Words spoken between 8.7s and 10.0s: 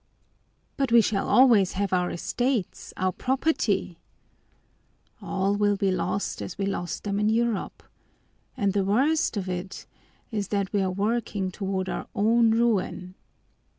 the worst of it